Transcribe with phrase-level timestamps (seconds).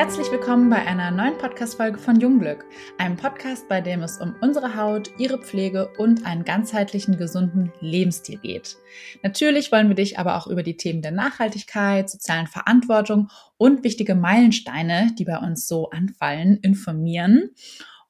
[0.00, 2.64] Herzlich willkommen bei einer neuen Podcast-Folge von Jungglück,
[2.96, 8.38] einem Podcast, bei dem es um unsere Haut, ihre Pflege und einen ganzheitlichen, gesunden Lebensstil
[8.38, 8.78] geht.
[9.22, 13.28] Natürlich wollen wir dich aber auch über die Themen der Nachhaltigkeit, sozialen Verantwortung
[13.58, 17.50] und wichtige Meilensteine, die bei uns so anfallen, informieren.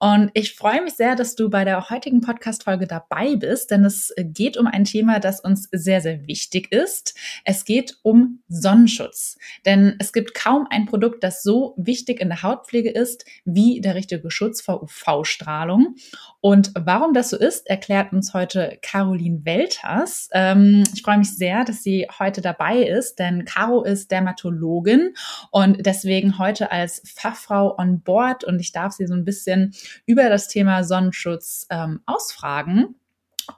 [0.03, 4.15] Und ich freue mich sehr, dass du bei der heutigen Podcast-Folge dabei bist, denn es
[4.17, 7.15] geht um ein Thema, das uns sehr, sehr wichtig ist.
[7.45, 9.37] Es geht um Sonnenschutz.
[9.67, 13.95] Denn es gibt kaum ein Produkt, das so wichtig in der Hautpflege ist wie der
[13.95, 15.97] richtige Schutz vor UV-Strahlung.
[16.43, 20.31] Und warum das so ist, erklärt uns heute Caroline Welters.
[20.33, 25.15] Ähm, ich freue mich sehr, dass sie heute dabei ist, denn Caro ist Dermatologin
[25.51, 29.75] und deswegen heute als Fachfrau on board und ich darf sie so ein bisschen
[30.07, 32.95] über das Thema Sonnenschutz ähm, ausfragen.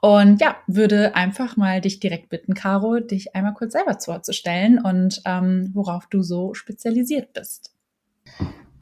[0.01, 5.21] Und ja, würde einfach mal dich direkt bitten, Caro, dich einmal kurz selber vorzustellen und
[5.25, 7.71] ähm, worauf du so spezialisiert bist.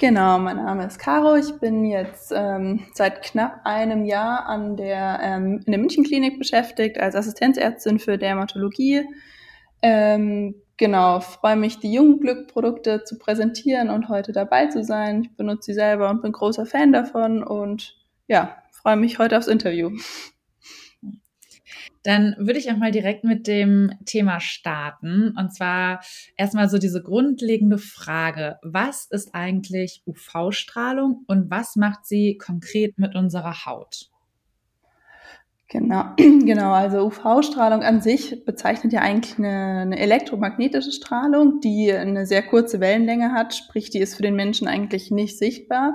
[0.02, 1.36] Genau, mein Name ist Caro.
[1.36, 7.00] Ich bin jetzt ähm, seit knapp einem Jahr an der, ähm, in der Münchenklinik beschäftigt
[7.00, 9.04] als Assistenzärztin für Dermatologie.
[9.84, 15.22] Ähm, genau, freue mich, die Jungglück-Produkte zu präsentieren und heute dabei zu sein.
[15.22, 17.96] Ich benutze sie selber und bin großer Fan davon und
[18.28, 19.92] ja, freue mich heute aufs Interview.
[22.04, 25.36] Dann würde ich auch mal direkt mit dem Thema starten.
[25.38, 26.02] Und zwar
[26.36, 28.58] erstmal so diese grundlegende Frage.
[28.64, 34.12] Was ist eigentlich UV-Strahlung und was macht sie konkret mit unserer Haut?
[35.72, 36.74] Genau, genau.
[36.74, 42.82] Also UV-Strahlung an sich bezeichnet ja eigentlich eine, eine, elektromagnetische Strahlung, die eine sehr kurze
[42.82, 45.94] Wellenlänge hat, sprich, die ist für den Menschen eigentlich nicht sichtbar.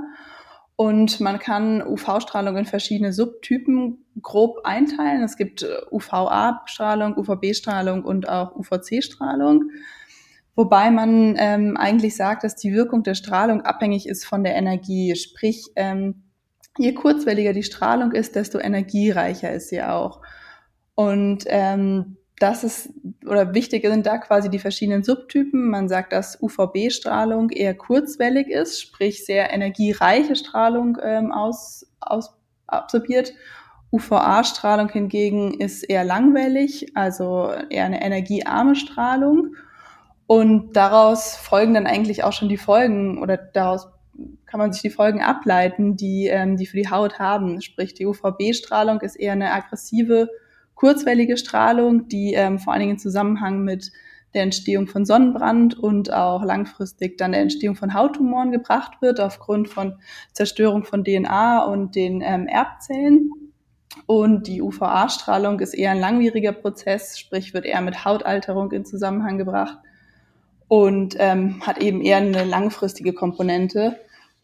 [0.77, 5.23] Und man kann UV-Strahlung in verschiedene Subtypen grob einteilen.
[5.23, 9.71] Es gibt äh, UVA-Strahlung, UVB-Strahlung und auch UVC-Strahlung.
[10.55, 15.17] Wobei man ähm, eigentlich sagt, dass die Wirkung der Strahlung abhängig ist von der Energie.
[15.17, 16.25] Sprich, ähm,
[16.79, 20.21] je kurzwelliger die Strahlung ist, desto energiereicher ist sie auch.
[20.95, 22.91] Und ähm, das ist,
[23.25, 25.71] oder wichtig sind da quasi die verschiedenen Subtypen.
[25.71, 32.37] Man sagt, dass UVB-Strahlung eher kurzwellig ist, sprich sehr energiereiche Strahlung ähm, aus, aus,
[32.67, 33.33] absorbiert.
[33.91, 39.55] UVA-Strahlung hingegen ist eher langwellig, also eher eine energiearme Strahlung.
[40.27, 43.89] Und daraus folgen dann eigentlich auch schon die Folgen oder daraus
[44.47, 47.61] kann man sich die Folgen ableiten, die, ähm, die für die Haut haben.
[47.61, 50.29] Sprich, die UVB-Strahlung ist eher eine aggressive,
[50.77, 53.91] kurzwellige Strahlung, die ähm, vor allen Dingen in Zusammenhang mit
[54.35, 59.69] der Entstehung von Sonnenbrand und auch langfristig dann der Entstehung von Hauttumoren gebracht wird, aufgrund
[59.69, 59.95] von
[60.33, 63.31] Zerstörung von DNA und den ähm, Erbzellen.
[64.07, 69.39] Und die UVA-Strahlung ist eher ein langwieriger Prozess, sprich wird eher mit Hautalterung in Zusammenhang
[69.39, 69.79] gebracht
[70.69, 73.97] und ähm, hat eben eher eine langfristige Komponente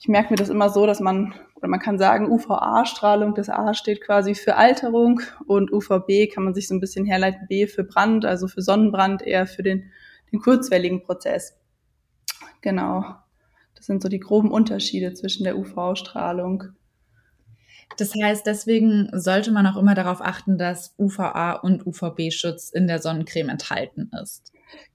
[0.03, 1.33] ich merke mir das immer so, dass man,
[1.63, 6.55] oder man kann sagen, UVA-Strahlung, das A steht quasi für Alterung und UVB kann man
[6.55, 9.93] sich so ein bisschen herleiten, B für Brand, also für Sonnenbrand, eher für den,
[10.33, 11.57] den kurzwelligen Prozess.
[12.63, 13.05] Genau.
[13.77, 16.65] Das sind so die groben Unterschiede zwischen der UV-Strahlung.
[17.97, 22.99] Das heißt, deswegen sollte man auch immer darauf achten, dass UVA und UVB-Schutz in der
[22.99, 24.53] Sonnencreme enthalten ist.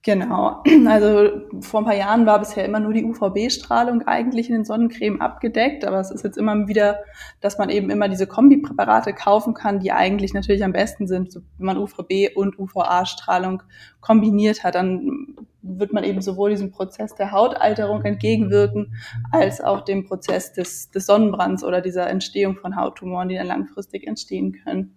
[0.08, 0.64] Genau.
[0.88, 1.30] Also
[1.60, 5.84] vor ein paar Jahren war bisher immer nur die UVB-Strahlung eigentlich in den Sonnencreme abgedeckt,
[5.84, 7.00] aber es ist jetzt immer wieder,
[7.42, 11.66] dass man eben immer diese Kombipräparate kaufen kann, die eigentlich natürlich am besten sind, wenn
[11.66, 13.64] man UVB und UVA-Strahlung
[14.00, 18.96] kombiniert hat, dann wird man eben sowohl diesem Prozess der Hautalterung entgegenwirken,
[19.32, 24.08] als auch dem Prozess des, des Sonnenbrands oder dieser Entstehung von Hauttumoren, die dann langfristig
[24.08, 24.97] entstehen können.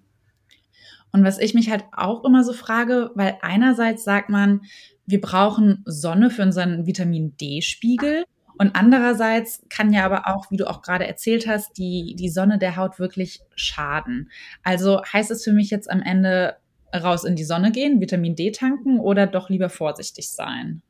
[1.12, 4.62] Und was ich mich halt auch immer so frage, weil einerseits sagt man,
[5.06, 8.24] wir brauchen Sonne für unseren Vitamin D-Spiegel.
[8.58, 12.58] Und andererseits kann ja aber auch, wie du auch gerade erzählt hast, die, die Sonne
[12.58, 14.30] der Haut wirklich schaden.
[14.62, 16.56] Also heißt es für mich jetzt am Ende
[16.94, 20.82] raus in die Sonne gehen, Vitamin D tanken oder doch lieber vorsichtig sein?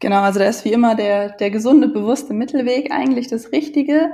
[0.00, 4.10] Genau, also da ist wie immer der, der gesunde, bewusste Mittelweg eigentlich das Richtige.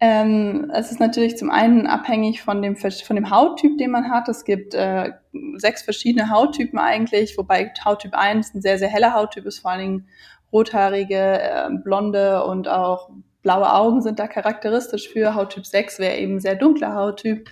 [0.00, 4.28] Ähm, es ist natürlich zum einen abhängig von dem, von dem Hauttyp, den man hat.
[4.28, 5.12] Es gibt äh,
[5.56, 9.80] sechs verschiedene Hauttypen eigentlich, wobei Hauttyp 1 ein sehr, sehr heller Hauttyp ist, vor allen
[9.80, 10.08] Dingen
[10.52, 13.10] rothaarige, äh, blonde und auch
[13.42, 15.36] blaue Augen sind da charakteristisch für.
[15.36, 17.48] Hauttyp 6 wäre eben sehr dunkler Hauttyp.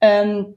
[0.00, 0.54] Ähm,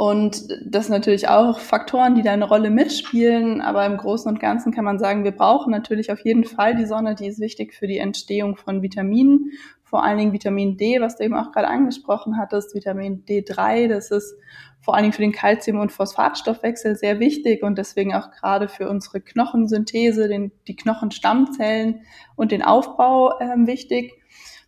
[0.00, 3.60] Und das sind natürlich auch Faktoren, die da eine Rolle mitspielen.
[3.60, 6.86] Aber im Großen und Ganzen kann man sagen, wir brauchen natürlich auf jeden Fall die
[6.86, 7.14] Sonne.
[7.14, 9.50] Die ist wichtig für die Entstehung von Vitaminen,
[9.84, 13.88] vor allen Dingen Vitamin D, was du eben auch gerade angesprochen hattest, Vitamin D3.
[13.88, 14.38] Das ist
[14.80, 18.88] vor allen Dingen für den Kalzium- und Phosphatstoffwechsel sehr wichtig und deswegen auch gerade für
[18.88, 22.00] unsere Knochensynthese, den, die Knochenstammzellen
[22.36, 24.19] und den Aufbau äh, wichtig.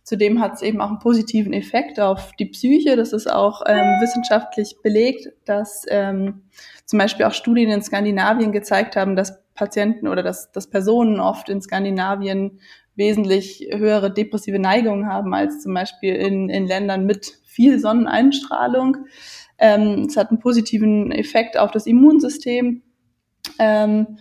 [0.03, 2.97] Zudem hat es eben auch einen positiven Effekt auf die Psyche.
[2.97, 6.43] Das ist auch ähm, wissenschaftlich belegt, dass ähm,
[6.85, 11.47] zum Beispiel auch Studien in Skandinavien gezeigt haben, dass Patienten oder dass, dass Personen oft
[11.47, 12.59] in Skandinavien
[12.95, 18.97] wesentlich höhere depressive Neigungen haben als zum Beispiel in, in Ländern mit viel Sonneneinstrahlung.
[19.57, 22.81] Ähm, es hat einen positiven Effekt auf das Immunsystem
[23.57, 24.17] ähm,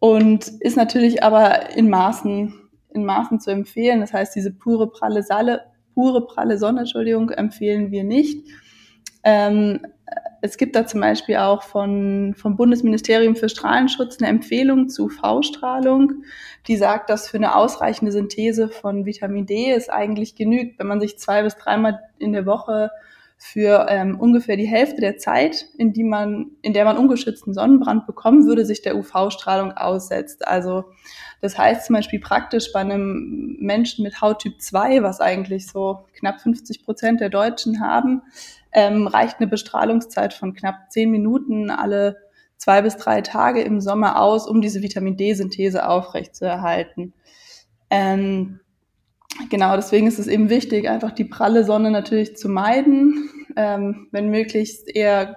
[0.00, 2.63] und ist natürlich aber in Maßen
[2.94, 4.00] in Maßen zu empfehlen.
[4.00, 8.46] Das heißt, diese pure pralle Salle, pure pralle Sonne, Entschuldigung, empfehlen wir nicht.
[9.22, 9.80] Ähm,
[10.42, 16.24] es gibt da zum Beispiel auch von, vom Bundesministerium für Strahlenschutz eine Empfehlung zu V-Strahlung,
[16.66, 21.00] die sagt, dass für eine ausreichende Synthese von Vitamin D es eigentlich genügt, wenn man
[21.00, 22.90] sich zwei bis dreimal in der Woche
[23.46, 28.06] für ähm, ungefähr die Hälfte der Zeit, in, die man, in der man ungeschützten Sonnenbrand
[28.06, 30.48] bekommen würde, sich der UV-Strahlung aussetzt.
[30.48, 30.84] Also
[31.42, 36.40] das heißt zum Beispiel praktisch bei einem Menschen mit Hauttyp 2, was eigentlich so knapp
[36.40, 38.22] 50 Prozent der Deutschen haben,
[38.72, 42.16] ähm, reicht eine Bestrahlungszeit von knapp zehn Minuten alle
[42.56, 47.12] zwei bis drei Tage im Sommer aus, um diese Vitamin D-Synthese aufrechtzuerhalten.
[47.90, 48.60] Ähm,
[49.50, 54.30] genau, deswegen ist es eben wichtig, einfach die pralle Sonne natürlich zu meiden, ähm, wenn
[54.30, 55.36] möglichst eher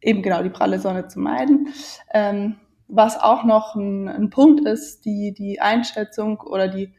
[0.00, 1.68] eben genau die pralle Sonne zu meiden.
[2.12, 2.56] Ähm,
[2.88, 6.94] was auch noch ein, ein Punkt ist, die, die Einschätzung oder die,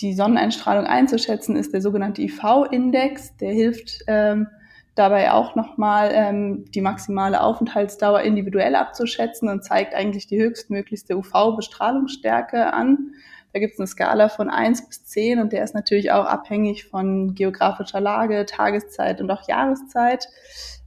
[0.00, 3.36] die Sonneneinstrahlung einzuschätzen, ist der sogenannte IV-Index.
[3.38, 4.48] Der hilft ähm,
[4.94, 12.72] dabei auch nochmal ähm, die maximale Aufenthaltsdauer individuell abzuschätzen und zeigt eigentlich die höchstmöglichste UV-Bestrahlungsstärke
[12.72, 13.14] an.
[13.52, 16.84] Da gibt es eine Skala von eins bis zehn und der ist natürlich auch abhängig
[16.84, 20.28] von geografischer Lage, Tageszeit und auch Jahreszeit.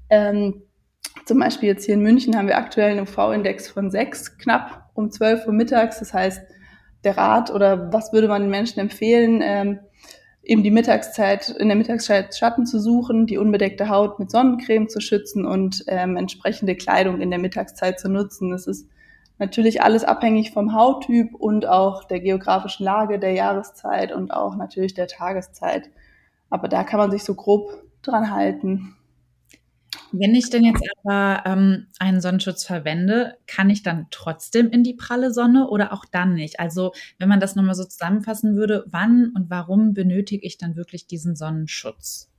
[0.09, 0.63] Ähm,
[1.25, 5.11] zum Beispiel jetzt hier in München haben wir aktuell einen UV-Index von sechs, knapp um
[5.11, 5.99] 12 Uhr mittags.
[5.99, 6.41] Das heißt,
[7.03, 9.79] der Rat oder was würde man den Menschen empfehlen, ähm,
[10.43, 14.99] eben die Mittagszeit, in der Mittagszeit Schatten zu suchen, die unbedeckte Haut mit Sonnencreme zu
[15.01, 18.51] schützen und ähm, entsprechende Kleidung in der Mittagszeit zu nutzen.
[18.51, 18.87] Das ist
[19.37, 24.93] natürlich alles abhängig vom Hauttyp und auch der geografischen Lage, der Jahreszeit und auch natürlich
[24.93, 25.89] der Tageszeit.
[26.49, 28.95] Aber da kann man sich so grob dran halten.
[30.11, 34.93] Wenn ich denn jetzt aber ähm, einen Sonnenschutz verwende, kann ich dann trotzdem in die
[34.93, 36.59] pralle Sonne oder auch dann nicht?
[36.59, 41.07] Also wenn man das nochmal so zusammenfassen würde, wann und warum benötige ich dann wirklich
[41.07, 42.31] diesen Sonnenschutz?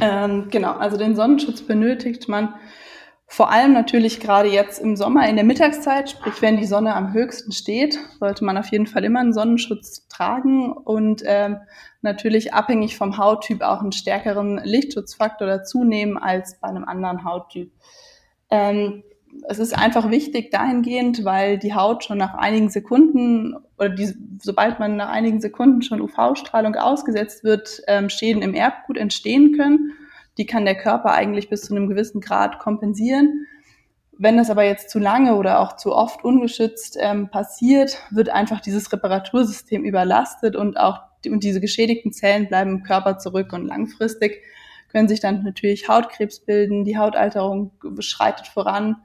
[0.00, 2.54] Ähm, genau, also den Sonnenschutz benötigt man
[3.32, 7.12] vor allem natürlich gerade jetzt im Sommer in der Mittagszeit, sprich wenn die Sonne am
[7.12, 11.58] höchsten steht, sollte man auf jeden Fall immer einen Sonnenschutz tragen und ähm,
[12.02, 17.70] natürlich abhängig vom Hauttyp auch einen stärkeren Lichtschutzfaktor dazu nehmen als bei einem anderen Hauttyp.
[18.50, 19.04] Ähm,
[19.48, 24.12] es ist einfach wichtig dahingehend, weil die Haut schon nach einigen Sekunden oder die,
[24.42, 29.92] sobald man nach einigen Sekunden schon UV-Strahlung ausgesetzt wird, ähm, Schäden im Erbgut entstehen können
[30.40, 33.46] die kann der Körper eigentlich bis zu einem gewissen Grad kompensieren.
[34.16, 38.60] Wenn das aber jetzt zu lange oder auch zu oft ungeschützt ähm, passiert, wird einfach
[38.60, 43.66] dieses Reparatursystem überlastet und auch die, und diese geschädigten Zellen bleiben im Körper zurück und
[43.66, 44.42] langfristig
[44.88, 48.96] können sich dann natürlich Hautkrebs bilden, die Hautalterung beschreitet voran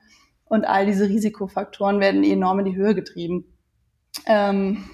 [0.46, 3.44] und all diese Risikofaktoren werden enorm in die Höhe getrieben.
[4.26, 4.86] Ähm,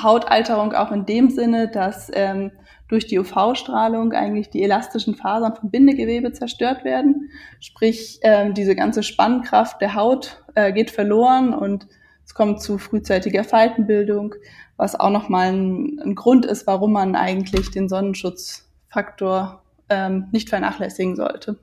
[0.00, 2.52] Hautalterung auch in dem Sinne, dass ähm,
[2.88, 7.30] durch die UV-Strahlung eigentlich die elastischen Fasern vom Bindegewebe zerstört werden.
[7.60, 11.86] Sprich, ähm, diese ganze Spannkraft der Haut äh, geht verloren und
[12.24, 14.34] es kommt zu frühzeitiger Faltenbildung,
[14.76, 21.16] was auch nochmal ein, ein Grund ist, warum man eigentlich den Sonnenschutzfaktor ähm, nicht vernachlässigen
[21.16, 21.58] sollte.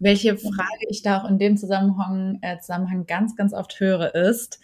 [0.00, 4.60] Welche Frage ich da auch in dem Zusammenhang, äh, Zusammenhang ganz, ganz oft höre, ist,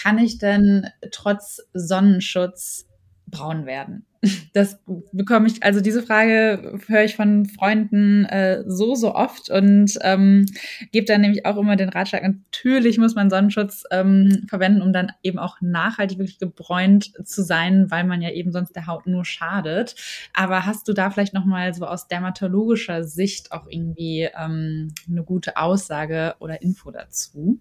[0.00, 2.85] kann ich denn trotz Sonnenschutz
[3.26, 4.06] braun werden?
[4.54, 4.78] Das
[5.12, 10.46] bekomme ich, also diese Frage höre ich von Freunden äh, so, so oft und ähm,
[10.92, 15.12] gebe dann nämlich auch immer den Ratschlag, natürlich muss man Sonnenschutz ähm, verwenden, um dann
[15.22, 19.26] eben auch nachhaltig wirklich gebräunt zu sein, weil man ja eben sonst der Haut nur
[19.26, 19.94] schadet.
[20.32, 25.58] Aber hast du da vielleicht nochmal so aus dermatologischer Sicht auch irgendwie ähm, eine gute
[25.58, 27.60] Aussage oder Info dazu?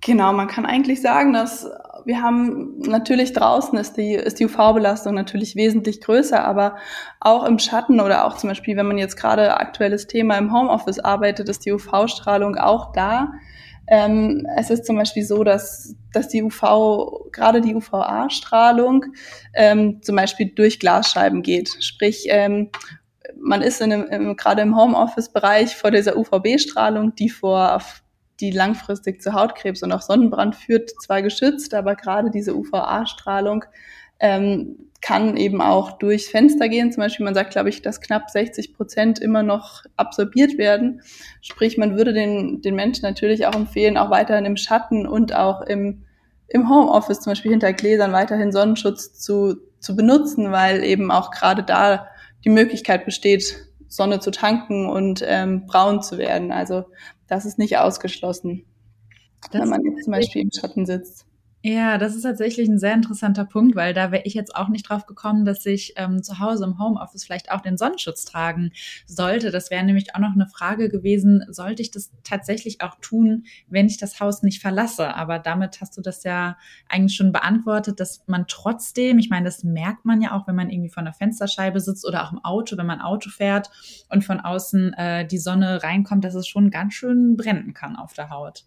[0.00, 1.66] Genau, man kann eigentlich sagen, dass
[2.08, 6.78] wir haben natürlich draußen ist die, ist die UV-Belastung natürlich wesentlich größer, aber
[7.20, 11.00] auch im Schatten oder auch zum Beispiel, wenn man jetzt gerade aktuelles Thema im Homeoffice
[11.00, 13.32] arbeitet, ist die UV-Strahlung auch da.
[13.88, 19.04] Ähm, es ist zum Beispiel so, dass, dass die UV, gerade die UVA-Strahlung
[19.52, 21.76] ähm, zum Beispiel durch Glasscheiben geht.
[21.80, 22.70] Sprich, ähm,
[23.38, 27.82] man ist in einem, im, gerade im Homeoffice-Bereich vor dieser UVB-Strahlung, die vor
[28.40, 33.64] die langfristig zu Hautkrebs und auch Sonnenbrand führt, zwar geschützt, aber gerade diese UVA-Strahlung
[34.20, 36.90] ähm, kann eben auch durchs Fenster gehen.
[36.90, 41.02] Zum Beispiel, man sagt, glaube ich, dass knapp 60 Prozent immer noch absorbiert werden.
[41.40, 45.60] Sprich, man würde den, den Menschen natürlich auch empfehlen, auch weiterhin im Schatten und auch
[45.62, 46.04] im,
[46.48, 51.62] im Homeoffice, zum Beispiel hinter Gläsern, weiterhin Sonnenschutz zu, zu benutzen, weil eben auch gerade
[51.62, 52.08] da
[52.44, 56.52] die Möglichkeit besteht, Sonne zu tanken und ähm, braun zu werden.
[56.52, 56.84] Also
[57.26, 58.64] das ist nicht ausgeschlossen,
[59.50, 61.26] das wenn man jetzt zum Beispiel im Schatten sitzt.
[61.64, 64.88] Ja, das ist tatsächlich ein sehr interessanter Punkt, weil da wäre ich jetzt auch nicht
[64.88, 68.70] drauf gekommen, dass ich ähm, zu Hause im Homeoffice vielleicht auch den Sonnenschutz tragen
[69.06, 69.50] sollte.
[69.50, 73.86] Das wäre nämlich auch noch eine Frage gewesen, sollte ich das tatsächlich auch tun, wenn
[73.86, 75.16] ich das Haus nicht verlasse?
[75.16, 76.56] Aber damit hast du das ja
[76.88, 80.70] eigentlich schon beantwortet, dass man trotzdem, ich meine, das merkt man ja auch, wenn man
[80.70, 83.68] irgendwie vor einer Fensterscheibe sitzt oder auch im Auto, wenn man Auto fährt
[84.08, 88.12] und von außen äh, die Sonne reinkommt, dass es schon ganz schön brennen kann auf
[88.12, 88.64] der Haut.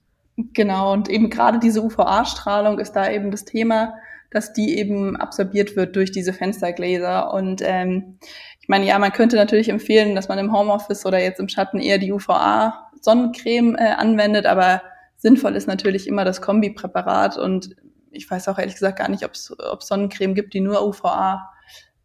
[0.54, 3.96] Genau, und eben gerade diese UVA-Strahlung ist da eben das Thema,
[4.32, 7.34] dass die eben absorbiert wird durch diese Fenstergläser.
[7.34, 8.18] Und ähm,
[8.62, 11.80] ich meine, ja, man könnte natürlich empfehlen, dass man im Homeoffice oder jetzt im Schatten
[11.80, 14.82] eher die UVA-Sonnencreme äh, anwendet, aber
[15.18, 17.38] sinnvoll ist natürlich immer das Kombipräparat.
[17.38, 17.76] Und
[18.12, 21.50] ich weiß auch ehrlich gesagt gar nicht, ob es Sonnencreme gibt, die nur UVA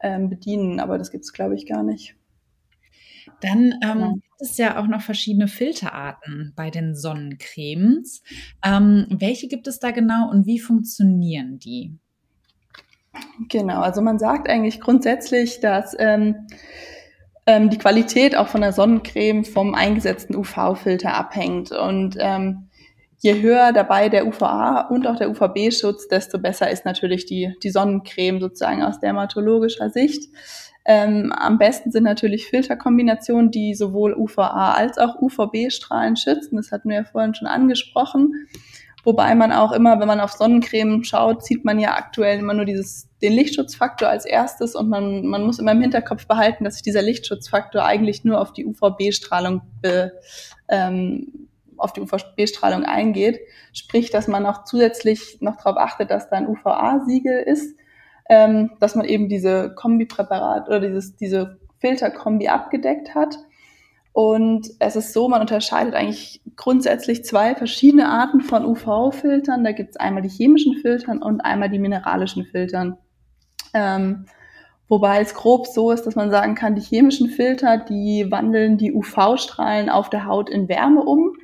[0.00, 2.16] ähm, bedienen, aber das gibt es, glaube ich, gar nicht.
[3.40, 8.22] Dann ähm, gibt es ja auch noch verschiedene Filterarten bei den Sonnencremes.
[8.64, 11.96] Ähm, welche gibt es da genau und wie funktionieren die?
[13.48, 16.46] Genau, also man sagt eigentlich grundsätzlich, dass ähm,
[17.46, 21.72] ähm, die Qualität auch von der Sonnencreme vom eingesetzten UV-Filter abhängt.
[21.72, 22.68] Und ähm,
[23.18, 27.70] je höher dabei der UVA und auch der UVB-Schutz, desto besser ist natürlich die, die
[27.70, 30.28] Sonnencreme sozusagen aus dermatologischer Sicht.
[30.88, 36.56] Ähm, am besten sind natürlich Filterkombinationen, die sowohl UVA als auch UVB-Strahlen schützen.
[36.56, 38.46] Das hatten wir ja vorhin schon angesprochen.
[39.02, 42.64] Wobei man auch immer, wenn man auf Sonnencreme schaut, sieht man ja aktuell immer nur
[42.64, 46.82] dieses, den Lichtschutzfaktor als erstes und man, man muss immer im Hinterkopf behalten, dass sich
[46.82, 49.62] dieser Lichtschutzfaktor eigentlich nur auf die UVB-Strahlung
[50.68, 53.40] ähm, auf die UVB-Strahlung eingeht.
[53.72, 57.76] Sprich, dass man auch zusätzlich noch darauf achtet, dass da ein UVA-Siegel ist
[58.28, 63.38] ähm, dass man eben diese Kombipräparat oder dieses, diese Filterkombi abgedeckt hat.
[64.12, 69.62] Und es ist so, man unterscheidet eigentlich grundsätzlich zwei verschiedene Arten von UV-Filtern.
[69.62, 72.96] Da gibt es einmal die chemischen Filtern und einmal die mineralischen Filtern.
[73.74, 74.24] Ähm,
[74.88, 78.94] wobei es grob so ist, dass man sagen kann, die chemischen Filter, die wandeln die
[78.94, 81.34] UV-Strahlen auf der Haut in Wärme um.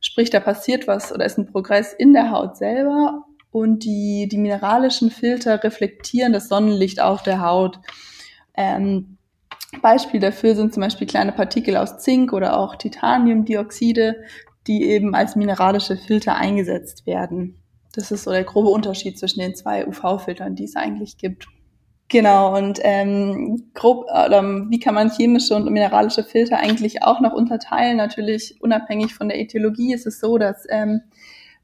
[0.00, 4.38] Sprich, da passiert was oder ist ein Progress in der Haut selber und die, die
[4.38, 7.78] mineralischen Filter reflektieren das Sonnenlicht auf der Haut.
[8.54, 9.18] Ähm,
[9.80, 14.22] Beispiel dafür sind zum Beispiel kleine Partikel aus Zink oder auch Titaniumdioxide,
[14.66, 17.62] die eben als mineralische Filter eingesetzt werden.
[17.94, 21.46] Das ist so der grobe Unterschied zwischen den zwei UV-Filtern, die es eigentlich gibt.
[22.08, 27.32] Genau, und ähm, grob, oder wie kann man chemische und mineralische Filter eigentlich auch noch
[27.32, 27.96] unterteilen?
[27.96, 31.00] Natürlich unabhängig von der Ethologie ist es so, dass ähm,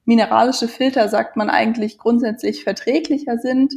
[0.08, 3.74] mineralische Filter, sagt man eigentlich, grundsätzlich verträglicher sind,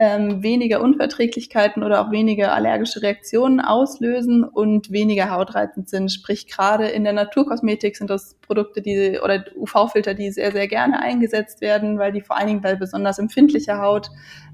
[0.00, 6.10] ähm, weniger Unverträglichkeiten oder auch weniger allergische Reaktionen auslösen und weniger hautreizend sind.
[6.10, 11.00] Sprich, gerade in der Naturkosmetik sind das Produkte, die oder UV-Filter, die sehr, sehr gerne
[11.00, 14.10] eingesetzt werden, weil die vor allen Dingen bei besonders empfindlicher Haut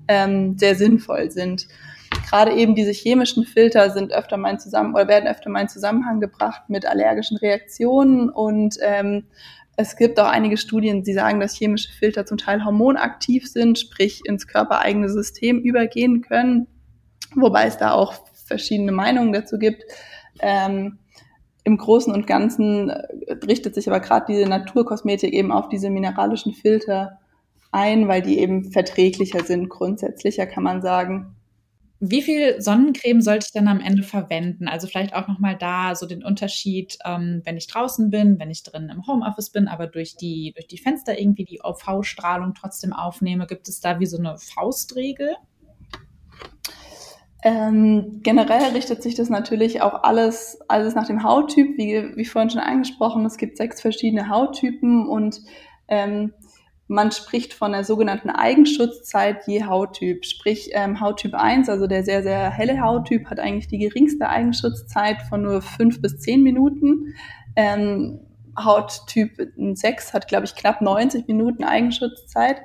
[0.08, 1.68] ähm, sehr sinnvoll sind.
[2.28, 5.68] Gerade eben diese chemischen Filter sind öfter mal in Zusammen oder werden öfter mal in
[5.68, 9.24] Zusammenhang gebracht mit allergischen Reaktionen und ähm,
[9.76, 14.20] es gibt auch einige Studien, die sagen, dass chemische Filter zum Teil hormonaktiv sind, sprich
[14.24, 16.68] ins körpereigene System übergehen können,
[17.34, 18.14] wobei es da auch
[18.46, 19.82] verschiedene Meinungen dazu gibt.
[20.40, 20.98] Ähm,
[21.64, 26.52] Im Großen und Ganzen äh, richtet sich aber gerade diese Naturkosmetik eben auf diese mineralischen
[26.52, 27.18] Filter
[27.72, 31.34] ein, weil die eben verträglicher sind, grundsätzlicher kann man sagen.
[32.00, 34.68] Wie viel Sonnencreme sollte ich dann am Ende verwenden?
[34.68, 38.62] Also vielleicht auch nochmal da so den Unterschied, ähm, wenn ich draußen bin, wenn ich
[38.62, 43.46] drin im Homeoffice bin, aber durch die, durch die Fenster irgendwie die UV-Strahlung trotzdem aufnehme.
[43.46, 45.36] Gibt es da wie so eine Faustregel?
[47.44, 52.50] Ähm, generell richtet sich das natürlich auch alles, alles nach dem Hauttyp, wie, wie vorhin
[52.50, 53.24] schon angesprochen.
[53.26, 55.42] Es gibt sechs verschiedene Hauttypen und
[55.88, 56.32] ähm,
[56.86, 60.24] man spricht von der sogenannten Eigenschutzzeit je Hauttyp.
[60.26, 65.22] Sprich, ähm, Hauttyp 1, also der sehr, sehr helle Hauttyp, hat eigentlich die geringste Eigenschutzzeit
[65.22, 67.14] von nur fünf bis zehn Minuten.
[67.56, 68.20] Ähm,
[68.58, 72.62] Hauttyp 6 hat, glaube ich, knapp 90 Minuten Eigenschutzzeit.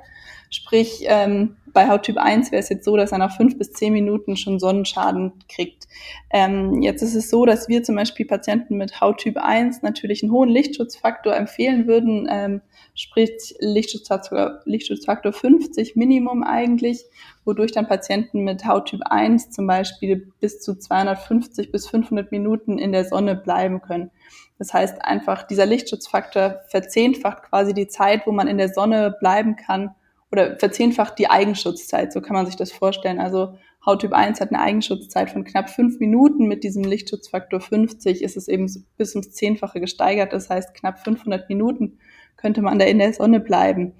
[0.52, 3.92] Sprich, ähm, bei Hauttyp 1 wäre es jetzt so, dass er nach fünf bis zehn
[3.92, 5.86] Minuten schon Sonnenschaden kriegt.
[6.30, 10.32] Ähm, jetzt ist es so, dass wir zum Beispiel Patienten mit Hauttyp 1 natürlich einen
[10.32, 12.62] hohen Lichtschutzfaktor empfehlen würden, ähm,
[12.96, 17.04] sprich Lichtschutzfaktor, Lichtschutzfaktor 50 Minimum eigentlich,
[17.44, 22.90] wodurch dann Patienten mit Hauttyp 1 zum Beispiel bis zu 250 bis 500 Minuten in
[22.90, 24.10] der Sonne bleiben können.
[24.58, 29.54] Das heißt einfach, dieser Lichtschutzfaktor verzehnfacht quasi die Zeit, wo man in der Sonne bleiben
[29.54, 29.94] kann
[30.32, 33.18] oder verzehnfacht die Eigenschutzzeit, so kann man sich das vorstellen.
[33.18, 36.46] Also Hauttyp 1 hat eine Eigenschutzzeit von knapp fünf Minuten.
[36.46, 40.32] Mit diesem Lichtschutzfaktor 50 ist es eben bis ums Zehnfache gesteigert.
[40.32, 41.98] Das heißt, knapp 500 Minuten
[42.36, 43.94] könnte man da in der Sonne bleiben.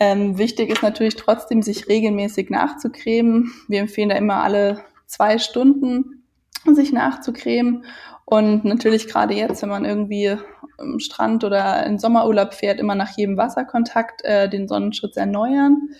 [0.00, 3.52] Ähm, wichtig ist natürlich trotzdem, sich regelmäßig nachzucremen.
[3.68, 6.24] Wir empfehlen da immer alle zwei Stunden
[6.72, 7.84] sich nachzucremen.
[8.24, 10.36] Und natürlich gerade jetzt, wenn man irgendwie
[10.78, 15.90] am Strand oder in Sommerurlaub fährt, immer nach jedem Wasserkontakt äh, den Sonnenschutz erneuern.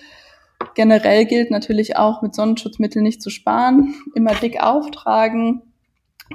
[0.74, 5.62] Generell gilt natürlich auch, mit Sonnenschutzmitteln nicht zu sparen, immer dick auftragen.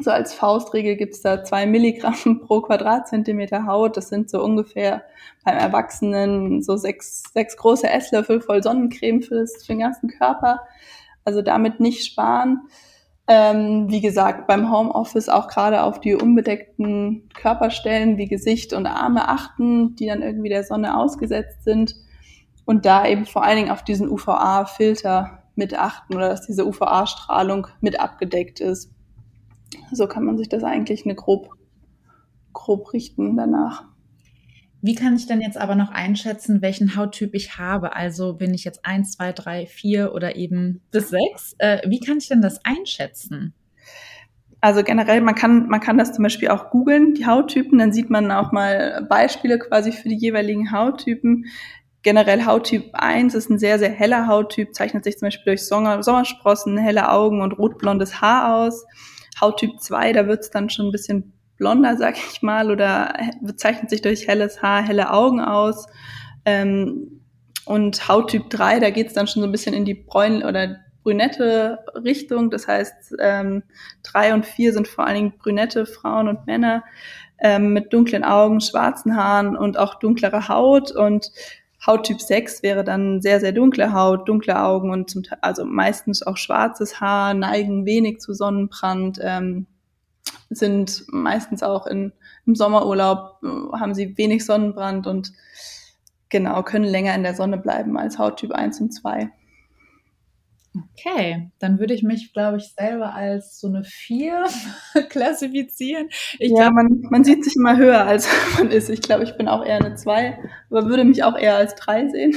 [0.02, 3.98] So als Faustregel gibt's da zwei Milligramm pro Quadratzentimeter Haut.
[3.98, 5.04] Das sind so ungefähr
[5.44, 10.62] beim Erwachsenen so sechs, sechs große Esslöffel voll Sonnencreme für, das, für den ganzen Körper.
[11.26, 12.70] Also damit nicht sparen.
[13.32, 19.30] Ähm, wie gesagt, beim Homeoffice auch gerade auf die unbedeckten Körperstellen wie Gesicht und Arme
[19.30, 21.94] achten, die dann irgendwie der Sonne ausgesetzt sind.
[22.66, 27.68] Und da eben vor allen Dingen auf diesen UVA-Filter mit achten oder dass diese UVA-Strahlung
[27.82, 28.92] mit abgedeckt ist.
[29.92, 31.52] So kann man sich das eigentlich eine grob,
[32.52, 33.89] grob richten danach.
[34.82, 37.96] Wie kann ich denn jetzt aber noch einschätzen, welchen Hauttyp ich habe?
[37.96, 41.56] Also bin ich jetzt eins, zwei, drei, vier oder eben bis sechs?
[41.58, 43.54] Äh, wie kann ich denn das einschätzen?
[44.62, 48.10] Also generell, man kann, man kann das zum Beispiel auch googeln, die Hauttypen, dann sieht
[48.10, 51.46] man auch mal Beispiele quasi für die jeweiligen Hauttypen.
[52.02, 56.04] Generell Hauttyp 1 ist ein sehr, sehr heller Hauttyp, zeichnet sich zum Beispiel durch Sommer,
[56.04, 58.86] Sommersprossen, helle Augen und rotblondes Haar aus.
[59.40, 63.92] Hauttyp 2, da wird es dann schon ein bisschen blonder, sag ich mal, oder bezeichnet
[63.92, 65.86] sich durch helles Haar, helle Augen aus.
[66.46, 67.22] Ähm,
[67.66, 71.80] und Hauttyp 3, da geht's dann schon so ein bisschen in die bräun oder brünette
[72.04, 72.50] Richtung.
[72.50, 73.62] Das heißt, ähm,
[74.04, 76.84] 3 und 4 sind vor allen Dingen brünette Frauen und Männer
[77.40, 80.92] ähm, mit dunklen Augen, schwarzen Haaren und auch dunklere Haut.
[80.92, 81.32] Und
[81.86, 86.26] Hauttyp 6 wäre dann sehr, sehr dunkle Haut, dunkle Augen und zum Teil, also meistens
[86.26, 89.68] auch schwarzes Haar, neigen wenig zu Sonnenbrand, ähm,
[90.50, 92.12] sind meistens auch in,
[92.46, 95.32] im Sommerurlaub, äh, haben sie wenig Sonnenbrand und
[96.30, 99.32] genau, können länger in der Sonne bleiben als Hauttyp 1 und 2.
[100.78, 104.46] Okay, dann würde ich mich, glaube ich, selber als so eine 4
[105.10, 106.10] klassifizieren.
[106.38, 108.28] Ich ja, glaub, man, man sieht sich immer höher, als
[108.58, 108.90] man ist.
[108.90, 110.38] Ich glaube, ich bin auch eher eine 2,
[110.70, 112.36] aber würde mich auch eher als 3 sehen.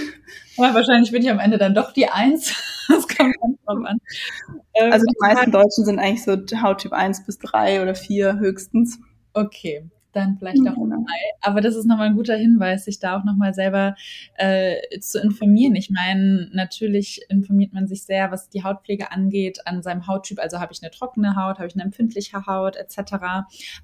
[0.57, 2.69] Aber wahrscheinlich bin ich am Ende dann doch die 1.
[2.89, 3.99] Das kommt ganz drauf an.
[4.75, 8.99] Ähm, also die meisten Deutschen sind eigentlich so Hauttyp 1 bis 3 oder 4 höchstens.
[9.33, 10.97] Okay, dann vielleicht auch genau.
[10.97, 11.21] drei.
[11.41, 13.95] Aber das ist nochmal ein guter Hinweis, sich da auch nochmal selber
[14.37, 15.75] äh, zu informieren.
[15.75, 20.39] Ich meine, natürlich informiert man sich sehr, was die Hautpflege angeht, an seinem Hauttyp.
[20.39, 23.15] Also habe ich eine trockene Haut, habe ich eine empfindliche Haut etc.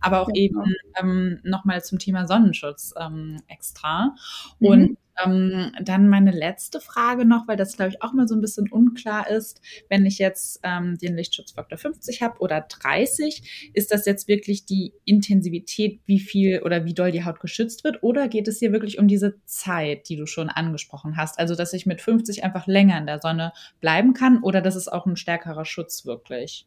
[0.00, 0.38] Aber auch genau.
[0.38, 4.14] eben ähm, nochmal zum Thema Sonnenschutz ähm, extra.
[4.60, 4.66] Mhm.
[4.66, 8.40] Und ähm, dann meine letzte Frage noch, weil das, glaube ich, auch mal so ein
[8.40, 9.60] bisschen unklar ist.
[9.88, 14.92] Wenn ich jetzt ähm, den Lichtschutzfaktor 50 habe oder 30, ist das jetzt wirklich die
[15.04, 18.02] Intensivität, wie viel oder wie doll die Haut geschützt wird?
[18.02, 21.38] Oder geht es hier wirklich um diese Zeit, die du schon angesprochen hast?
[21.38, 24.88] Also, dass ich mit 50 einfach länger in der Sonne bleiben kann oder das ist
[24.88, 26.66] auch ein stärkerer Schutz wirklich?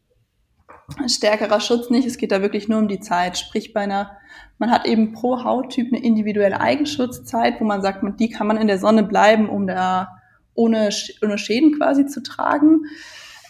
[1.06, 2.06] Stärkerer Schutz nicht.
[2.06, 3.38] Es geht da wirklich nur um die Zeit.
[3.38, 4.18] Sprich, bei einer,
[4.58, 8.66] man hat eben pro Hauttyp eine individuelle Eigenschutzzeit, wo man sagt, die kann man in
[8.66, 10.18] der Sonne bleiben, um da
[10.54, 10.90] ohne,
[11.22, 12.82] ohne Schäden quasi zu tragen.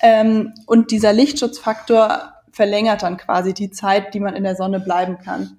[0.02, 5.18] Ähm, und dieser Lichtschutzfaktor verlängert dann quasi die Zeit, die man in der Sonne bleiben
[5.18, 5.58] kann.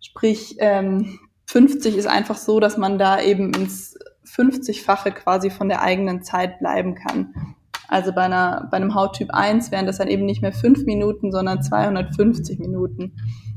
[0.00, 5.82] Sprich, ähm, 50 ist einfach so, dass man da eben ins 50-fache quasi von der
[5.82, 7.54] eigenen Zeit bleiben kann.
[7.88, 11.32] Also bei, einer, bei einem Hauttyp 1 wären das dann eben nicht mehr fünf Minuten,
[11.32, 13.16] sondern 250 Minuten.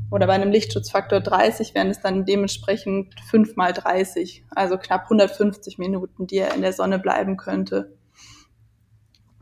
[0.09, 5.77] Oder bei einem Lichtschutzfaktor 30 wären es dann dementsprechend fünf mal 30, also knapp 150
[5.77, 7.97] Minuten, die er in der Sonne bleiben könnte.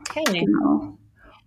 [0.00, 0.44] Okay.
[0.44, 0.98] Genau.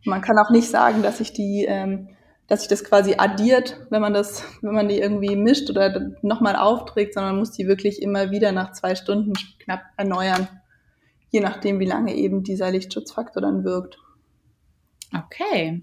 [0.06, 2.10] Man kann auch nicht sagen, dass sich die, ähm,
[2.48, 6.56] dass sich das quasi addiert, wenn man das, wenn man die irgendwie mischt oder nochmal
[6.56, 10.48] aufträgt, sondern man muss die wirklich immer wieder nach zwei Stunden knapp erneuern,
[11.30, 14.00] je nachdem, wie lange eben dieser Lichtschutzfaktor dann wirkt.
[15.14, 15.82] Okay,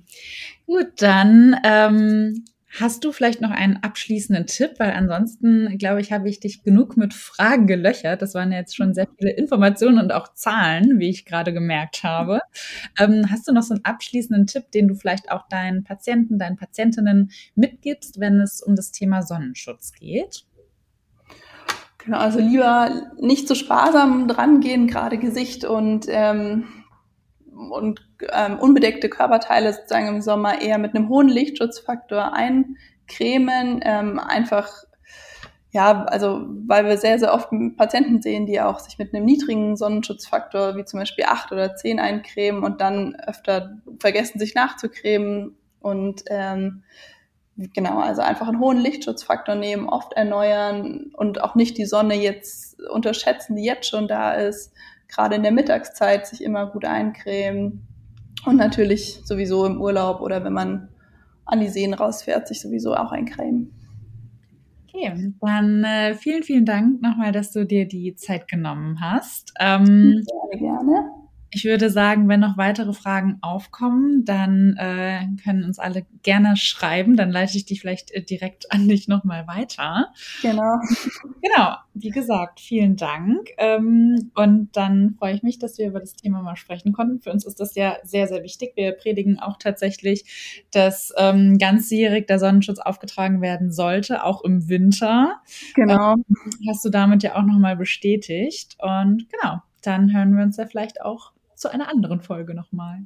[0.67, 2.45] gut, dann ähm,
[2.79, 4.73] Hast du vielleicht noch einen abschließenden Tipp?
[4.79, 8.21] Weil ansonsten, glaube ich, habe ich dich genug mit Fragen gelöchert.
[8.21, 12.41] Das waren jetzt schon sehr viele Informationen und auch Zahlen, wie ich gerade gemerkt habe.
[12.99, 16.57] Ähm, hast du noch so einen abschließenden Tipp, den du vielleicht auch deinen Patienten, deinen
[16.57, 20.45] Patientinnen mitgibst, wenn es um das Thema Sonnenschutz geht?
[22.07, 22.89] Genau, also lieber
[23.19, 26.69] nicht so sparsam drangehen, gerade Gesicht und ähm,
[27.71, 28.01] und
[28.33, 33.81] ähm, unbedeckte Körperteile sozusagen im Sommer eher mit einem hohen Lichtschutzfaktor eincremen.
[33.83, 34.85] Ähm, einfach,
[35.73, 39.77] ja, also weil wir sehr, sehr oft Patienten sehen, die auch sich mit einem niedrigen
[39.77, 46.23] Sonnenschutzfaktor wie zum Beispiel acht oder zehn eincremen und dann öfter vergessen, sich nachzucremen und
[46.29, 46.85] ähm,
[47.57, 52.79] Genau, also einfach einen hohen Lichtschutzfaktor nehmen, oft erneuern und auch nicht die Sonne jetzt
[52.91, 54.73] unterschätzen, die jetzt schon da ist
[55.09, 57.87] gerade in der Mittagszeit sich immer gut eincremen
[58.45, 60.89] und natürlich sowieso im Urlaub oder wenn man
[61.45, 63.73] an die Seen rausfährt, sich sowieso auch eincremen.
[64.89, 69.53] Okay, dann äh, vielen, vielen Dank nochmal, dass du dir die Zeit genommen hast.
[69.61, 71.11] Ähm, gerne, gerne.
[71.51, 77.17] Ich würde sagen, wenn noch weitere Fragen aufkommen, dann äh, können uns alle gerne schreiben.
[77.17, 80.13] Dann leite ich dich vielleicht äh, direkt an dich nochmal weiter.
[80.43, 80.79] Genau.
[81.43, 83.51] Genau, wie gesagt, vielen Dank.
[83.59, 87.21] Ähm, und dann freue ich mich, dass wir über das Thema mal sprechen konnten.
[87.21, 88.73] Für uns ist das ja sehr, sehr wichtig.
[88.75, 95.41] Wir predigen auch tatsächlich, dass ähm, ganzjährig der Sonnenschutz aufgetragen werden sollte, auch im Winter.
[95.75, 96.15] Genau.
[96.15, 96.25] Ähm,
[96.69, 98.77] hast du damit ja auch nochmal bestätigt.
[98.81, 103.01] Und genau, dann hören wir uns ja vielleicht auch zu einer anderen Folge nochmal.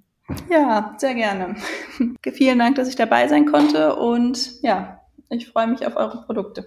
[0.49, 1.57] Ja, sehr gerne.
[2.33, 6.67] Vielen Dank, dass ich dabei sein konnte und ja, ich freue mich auf eure Produkte.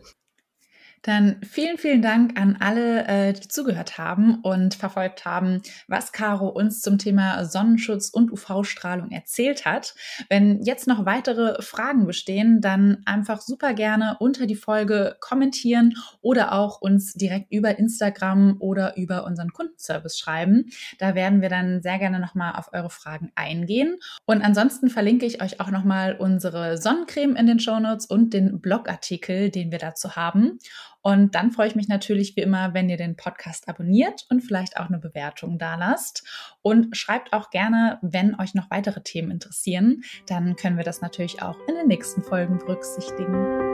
[1.03, 6.47] Dann vielen, vielen Dank an alle, äh, die zugehört haben und verfolgt haben, was Caro
[6.47, 9.95] uns zum Thema Sonnenschutz und UV-Strahlung erzählt hat.
[10.29, 16.53] Wenn jetzt noch weitere Fragen bestehen, dann einfach super gerne unter die Folge kommentieren oder
[16.53, 20.69] auch uns direkt über Instagram oder über unseren Kundenservice schreiben.
[20.99, 23.97] Da werden wir dann sehr gerne nochmal auf eure Fragen eingehen.
[24.25, 29.49] Und ansonsten verlinke ich euch auch nochmal unsere Sonnencreme in den Shownotes und den Blogartikel,
[29.49, 30.59] den wir dazu haben.
[31.03, 34.77] Und dann freue ich mich natürlich wie immer, wenn ihr den Podcast abonniert und vielleicht
[34.77, 36.23] auch eine Bewertung da lasst.
[36.61, 40.03] Und schreibt auch gerne, wenn euch noch weitere Themen interessieren.
[40.27, 43.72] Dann können wir das natürlich auch in den nächsten Folgen berücksichtigen.